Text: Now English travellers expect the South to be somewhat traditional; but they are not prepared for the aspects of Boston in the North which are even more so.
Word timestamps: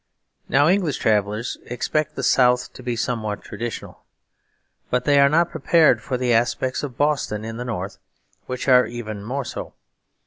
Now 0.49 0.67
English 0.67 0.97
travellers 0.97 1.59
expect 1.65 2.15
the 2.15 2.23
South 2.23 2.73
to 2.73 2.81
be 2.81 2.95
somewhat 2.95 3.43
traditional; 3.43 4.03
but 4.89 5.05
they 5.05 5.19
are 5.19 5.29
not 5.29 5.51
prepared 5.51 6.01
for 6.01 6.17
the 6.17 6.33
aspects 6.33 6.81
of 6.81 6.97
Boston 6.97 7.45
in 7.45 7.57
the 7.57 7.65
North 7.65 7.99
which 8.47 8.67
are 8.67 8.87
even 8.87 9.23
more 9.23 9.45
so. 9.45 9.75